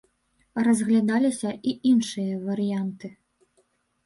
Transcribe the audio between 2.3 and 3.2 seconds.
варыянты.